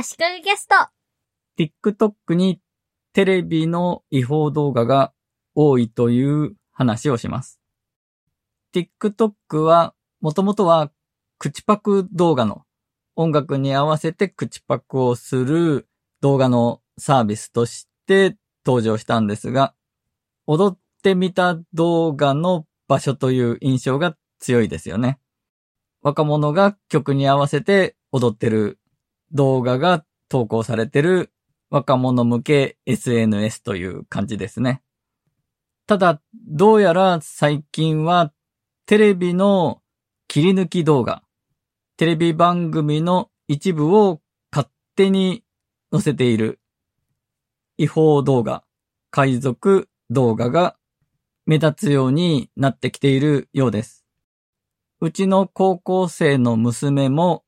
[0.00, 0.76] 足利ゲスト。
[1.58, 2.60] TikTok に
[3.14, 5.12] テレビの違法動画が
[5.56, 7.58] 多いという話をします。
[8.72, 10.92] TikTok はもともとは
[11.38, 12.62] 口パク動画の
[13.16, 15.88] 音楽に合わせて口パクをする
[16.20, 19.74] 動画のサービスとして登場したんですが、
[20.46, 25.18] 踊ってみた動画の場所という印象が強いですよね。
[26.02, 28.77] 若者が曲に合わせて踊ってる
[29.32, 31.32] 動画が投稿されてる
[31.70, 34.82] 若者向け SNS という感じですね。
[35.86, 38.32] ただ、どうやら最近は
[38.86, 39.80] テレビの
[40.28, 41.22] 切り抜き動画、
[41.96, 44.20] テレビ番組の一部を
[44.52, 45.44] 勝手に
[45.90, 46.60] 載せている
[47.78, 48.64] 違法動画、
[49.10, 50.76] 海賊動画が
[51.46, 54.04] 目立つようになってきているようです。
[55.00, 57.44] うちの高校生の娘も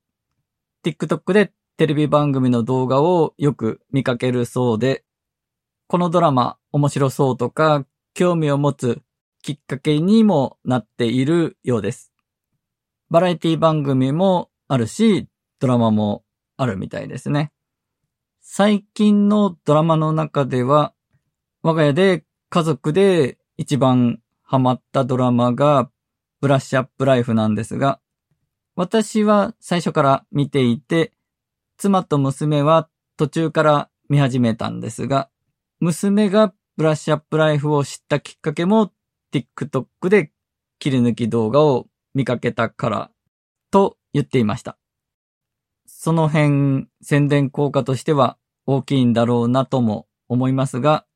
[0.83, 5.03] TikTok でテレビ番組の動画をよく見かけるそうで、
[5.87, 9.01] このドラマ面白そうとか興味を持つ
[9.41, 12.13] きっかけにもなっているようです。
[13.09, 15.27] バラエティ番組もあるし、
[15.59, 16.23] ドラマも
[16.55, 17.51] あるみたいですね。
[18.41, 20.93] 最近のドラマの中では、
[21.63, 25.89] 我が家で家族で一番ハマったドラマが
[26.41, 27.99] ブラッシュアップライフなんですが、
[28.75, 31.13] 私は最初から見ていて、
[31.81, 35.31] 妻と娘は途中から見始めたんですが、
[35.79, 38.91] 娘がブラッシュアップライフを知ったきっかけも
[39.33, 40.31] TikTok で
[40.77, 43.11] 切り抜き動画を見かけたから
[43.71, 44.77] と言っていました。
[45.87, 48.37] その辺宣伝効果としては
[48.67, 51.07] 大きいんだろうなとも思いますが、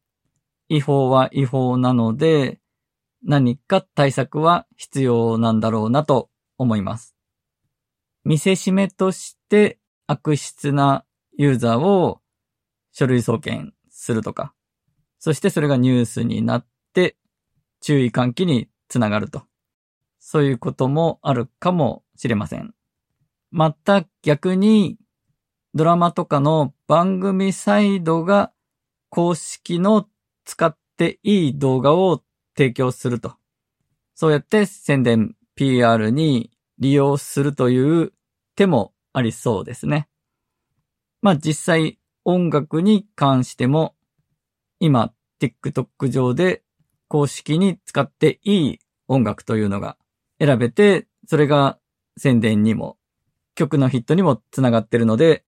[0.68, 2.60] 違法は違法なので
[3.24, 7.16] 何か対策は必要なんだろうなと思います。
[8.24, 11.06] 見せしめとして悪質な
[11.38, 12.22] ユーザーを
[12.92, 14.54] 書類送検するとか、
[15.20, 17.18] そしてそれがニュースになって
[17.82, 19.44] 注意喚起につながると。
[20.20, 22.74] そういうこともあるかもしれません。
[23.52, 24.98] また逆に
[25.76, 28.52] ドラマとかの番組サイドが
[29.10, 30.08] 公式の
[30.46, 32.24] 使っていい動画を
[32.58, 33.36] 提供すると。
[34.16, 36.50] そうやって宣伝 PR に
[36.80, 38.14] 利用するという
[38.56, 40.10] 手もありそうですね。
[41.22, 43.96] まあ実際音楽に関しても
[44.80, 46.64] 今 TikTok 上で
[47.08, 49.96] 公式に使っていい音楽というのが
[50.38, 51.80] 選べて、それが
[52.18, 52.98] 宣伝にも
[53.56, 55.46] 曲のヒットにもつながってるので、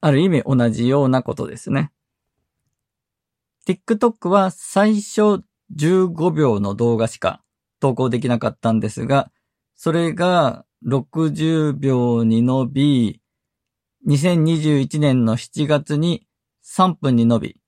[0.00, 1.92] ある意味同じようなことですね。
[3.66, 5.42] TikTok は最初
[5.76, 7.42] 15秒の動画しか
[7.80, 9.30] 投稿できなかったんですが、
[9.74, 13.20] それが60秒に伸び、
[14.06, 16.26] 2021年の7月に
[16.64, 17.60] 3分に伸び、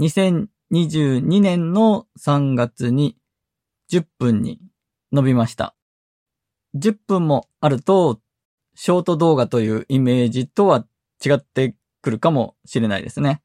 [0.00, 3.16] 2022年の3月に
[3.90, 4.60] 10分に
[5.12, 5.74] 伸びました。
[6.76, 8.20] 10分もあると、
[8.74, 10.86] ショート動画というイメージとは
[11.24, 13.42] 違ってくるかもしれないですね。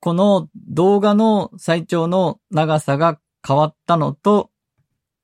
[0.00, 4.50] この動画の最長の長さが変わったのと、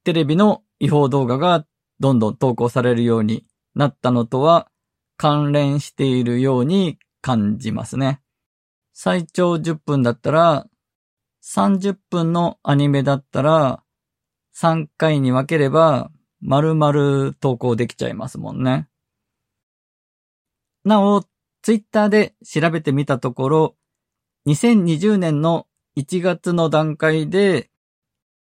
[0.03, 1.65] テレビの違法動画が
[2.01, 4.69] どんどん投稿されるようになったのとは
[5.17, 8.21] 関連しているように感じますね。
[8.93, 10.67] 最長10分だったら、
[11.43, 13.83] 30分のアニメだったら、
[14.57, 16.11] 3回に分ければ、
[16.41, 18.89] 丸々投稿できちゃいますもんね。
[20.85, 21.25] なお、
[21.63, 23.77] ツイッターで調べてみたところ、
[24.47, 25.67] 2020年の
[25.97, 27.71] 1月の段階で、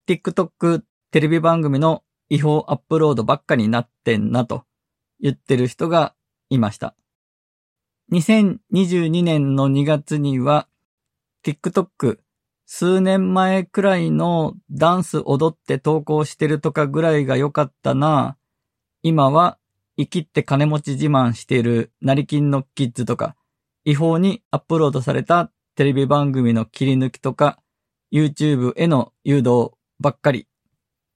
[0.07, 4.65] TikTok テレビ番組の違法アップロードばっかになってんなと
[5.21, 6.15] 言ってる人が
[6.51, 6.95] いました。
[8.13, 10.69] 2022年の2月には
[11.45, 12.19] TikTok
[12.67, 18.37] 数年前くらいのダンス踊って投稿してるとかぐらいが良かったな。
[19.03, 19.59] 今は
[19.97, 23.37] 生きって金持ち自慢している成金のキッズとか
[23.85, 27.61] 違法にアップロードされたテレビ番組の切り抜きとか
[28.13, 30.49] YouTube への誘導ばっかり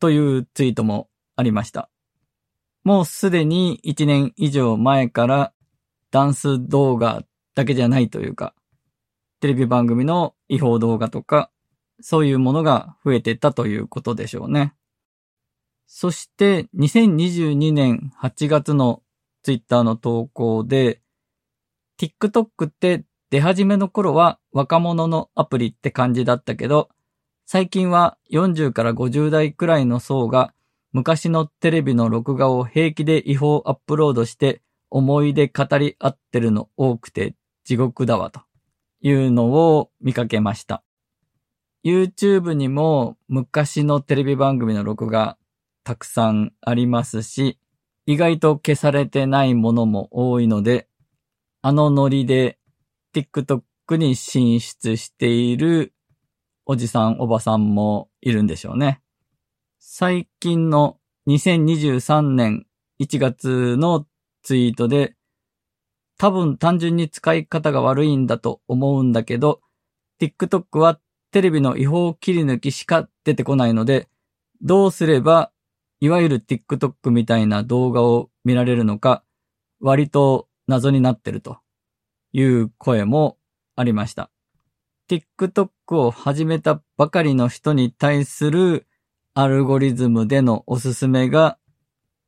[0.00, 1.90] というツイートもありました。
[2.82, 5.52] もうすでに1年以上前から
[6.10, 7.22] ダンス動画
[7.54, 8.54] だけじゃないというか、
[9.40, 11.50] テレビ番組の違法動画とか、
[12.00, 14.74] そういうものが増えてたということでしょうね。
[15.86, 19.02] そして2022年8月の
[19.42, 21.02] ツイッターの投稿で、
[21.98, 26.88] TikTok って出始めの頃は若者のアプリって感じだったけど、
[27.52, 30.54] 最近は40から50代くらいの層が
[30.92, 38.42] 昔のテレビの録画を平気で違法アップロードして思い出語り合ってるの多くて地獄だわと
[39.00, 40.84] いうのを見かけました。
[41.84, 45.36] YouTube にも昔のテレビ番組の録画
[45.82, 47.58] たくさんありますし、
[48.06, 50.86] 意外と消されてないものも多いので、
[51.62, 52.60] あのノリで
[53.12, 55.92] TikTok に進出している
[56.72, 59.02] おじさんおばさんもいるんでしょうね。
[59.80, 62.64] 最近の2023年
[63.00, 64.06] 1月の
[64.44, 65.16] ツイートで、
[66.16, 69.62] 多分単純に使い方が悪いんだと思うんだけど、
[70.20, 71.00] TikTok は
[71.32, 74.08] テレビの違法切り抜きしか出てこないので、
[74.62, 75.50] どうすれば、
[75.98, 79.24] いわゆる TikTok みたいな動画を見られるのか、
[79.80, 81.58] 割と謎になってると
[82.32, 83.38] いう声も
[83.74, 84.30] ありました。
[85.10, 88.86] TikTok を始めたばかりの人に対する
[89.34, 91.58] アルゴリズムでのおすすめが、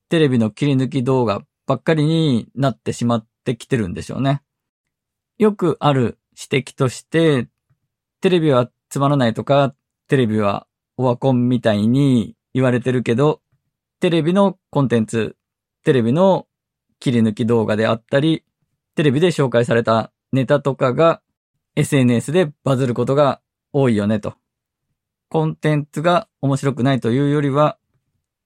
[0.09, 4.43] テレビの切り抜き動画ばっかりになってしまってきてるんでしょうね。
[5.39, 6.19] よくある
[6.53, 7.47] 指摘として、
[8.21, 9.77] テレビはつまらないとか、
[10.09, 13.43] テレビはオワコンみたいに言われてるけど、
[14.01, 15.37] テレビのコンテンツ、
[15.85, 16.49] テレビの
[16.99, 18.43] 切り抜き動画であったり、
[18.97, 21.23] テレビで紹介されたネタとかが
[21.75, 23.41] SNS でバズることが
[23.73, 24.35] 多いよねと。
[25.31, 27.79] コンテンツが面白くないというよりは、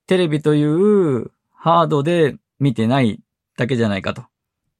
[0.06, 3.20] テレビというハードで見てない
[3.56, 4.23] だけじゃないかと。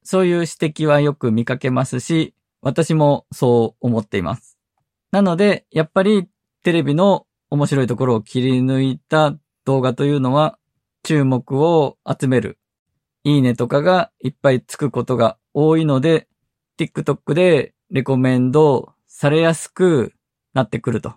[0.03, 4.57] そういう指摘はよく見かけますし、私もそう思っています。
[5.11, 6.29] なので、やっぱり
[6.63, 9.35] テレビの面白いところを切り抜いた
[9.65, 10.57] 動画というのは
[11.03, 12.57] 注目を集める。
[13.25, 16.29] いいねとかがいっぱいつくことが多いので、
[16.79, 20.13] TikTok でレコメンドされやすく
[20.53, 21.13] なってくると。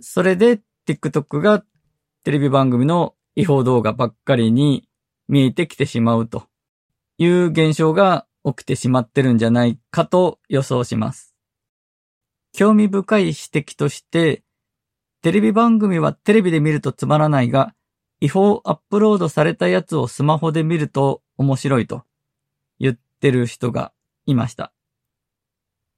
[0.00, 1.64] それで TikTok が
[2.24, 4.88] テレビ番組の違法動画ばっかりに
[5.28, 6.44] 見えてきてしまうと
[7.18, 11.34] いう現象が起きてしまってるんじゃないかと予想します。
[12.52, 14.42] 興味深い指摘として、
[15.22, 17.74] テレビ番組はテレビで見るとつまらないが、
[18.20, 22.02] 違法アップロードされたやつをスマホで見ると面白いと
[22.80, 23.92] 言ってる人が
[24.26, 24.72] いました。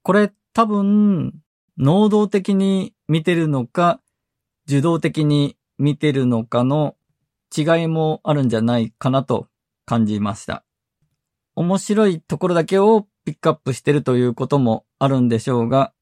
[0.03, 1.35] これ多分、
[1.77, 4.01] 能動的に見てるのか、
[4.67, 6.97] 受動的に見てるのかの
[7.57, 9.49] 違いもあるんじゃないかなと
[9.85, 10.65] 感じました。
[11.55, 15.93] 面白いところだけをピックアップしてるということもあるんでしょうが、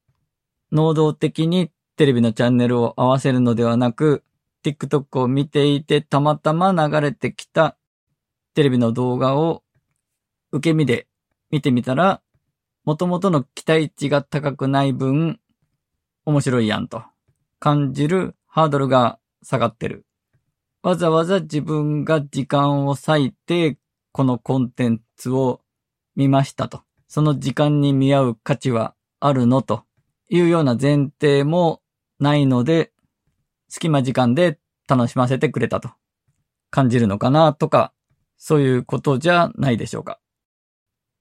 [0.71, 4.23] 能動的にテレビのチャンネルを合わせるのではなく、
[4.63, 7.77] TikTok を見ていてたまたま流れてきた
[8.53, 9.63] テレビの動画を
[10.51, 11.07] 受け身で
[11.51, 12.21] 見てみたら、
[12.89, 15.39] 元々の期待値が高くない分、
[16.25, 17.03] 面白いやんと
[17.59, 20.07] 感じるハードルが下がってる。
[20.81, 23.77] わざわざ自分が時間を割いて、
[24.11, 25.61] このコンテンツを
[26.15, 26.81] 見ましたと。
[27.07, 29.83] その時間に見合う価値はあるのと
[30.27, 31.83] いうような前提も
[32.19, 32.91] ないので、
[33.67, 34.57] 隙間時間で
[34.87, 35.91] 楽しませてくれたと
[36.71, 37.93] 感じるのかなとか、
[38.37, 40.19] そういうことじゃないでしょうか。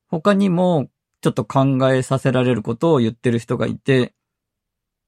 [0.07, 0.89] 他にも
[1.21, 4.15] ちょっと考えさせられることを言ってる人がいて、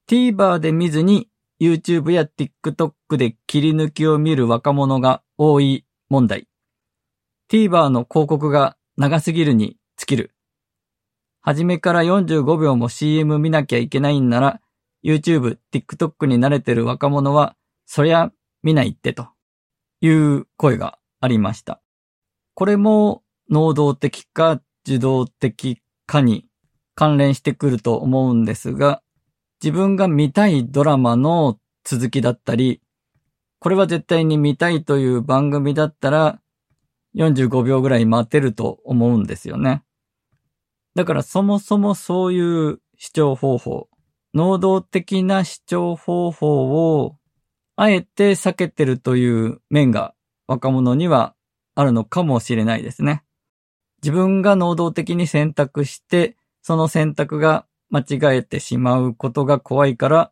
[0.09, 1.29] TVer で見ずに
[1.61, 6.47] YouTube や TikTok で切り抜きを見る若者が多い問題。
[7.49, 10.33] TVer の広告が長すぎるに尽きる。
[11.41, 14.61] 初めから45秒も CM 見なきゃいけないんなら、
[15.03, 18.31] YouTube、TikTok に慣れてる若者は、そりゃ
[18.63, 19.29] 見ないってと
[20.01, 21.81] いう声がありました。
[22.53, 26.45] これも能動的か受動的かに
[26.93, 29.01] 関連してくると思うんですが、
[29.63, 32.81] 自分が見たいドラマの続きだったり、
[33.59, 36.41] これは絶対に見たいという番組だったら、
[37.15, 39.83] 45秒ぐらい待てると思うんですよね。
[40.95, 43.87] だからそもそもそういう視聴方法、
[44.33, 47.15] 能動的な視聴方法を
[47.77, 50.13] あえて避けてるという面が
[50.47, 51.35] 若者には
[51.73, 53.23] あるのかもしれないですね。
[54.03, 60.31] 自分が能動的に選択して、その選択が間違えてしまうことが怖いから、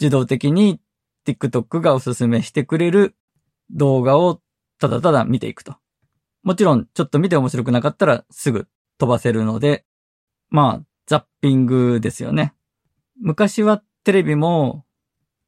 [0.00, 0.80] 自動的に
[1.26, 3.14] TikTok がおすすめしてくれる
[3.70, 4.40] 動画を
[4.78, 5.76] ただただ見ていくと。
[6.42, 8.66] もちろん、ちょっと見て面白くなかったらすぐ
[8.98, 9.84] 飛ばせるので、
[10.50, 12.54] まあ、ザッピングですよね。
[13.20, 14.84] 昔はテレビも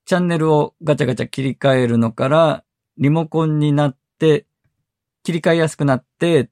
[0.04, 2.64] チャンネルをガチャガチャ切り替えるのから
[2.96, 4.46] リモコンになって
[5.25, 6.50] 切り替えやすくなって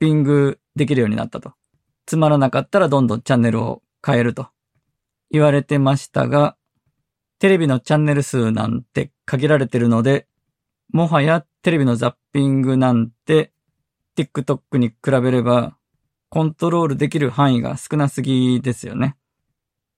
[0.00, 1.52] ピングできるようになったと。
[2.06, 4.48] つまらなかったらどんどんチャンネルを変えると
[5.30, 6.56] 言われてましたが、
[7.38, 10.26] テレビのチャンネル数なんて限られてるので、
[10.92, 13.52] もはやテレビのザッピングなんて
[14.16, 15.76] TikTok に比べれば、
[16.30, 19.16] コントロールできる範囲が少なすぎですよね。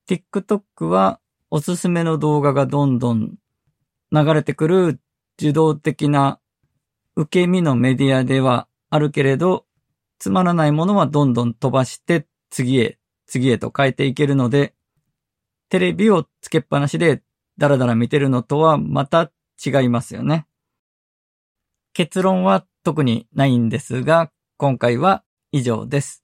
[0.08, 3.36] TikTok はおすすめの動画がどんどん
[4.10, 5.00] 流れてくる
[5.38, 6.40] 受動的な
[7.14, 9.64] 受け身のメディアではあるけれど、
[10.22, 14.72] つまらないものはどんどん飛ばして次へ、次へと変えていけるので、
[15.68, 17.24] テレビをつけっぱなしで
[17.58, 19.32] ダラダラ見てるのとはまた
[19.66, 20.46] 違いますよね。
[21.92, 26.22] 結論は特にないんですが、今回は以上です。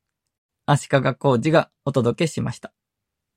[0.65, 2.78] 足利工事がお届けしました。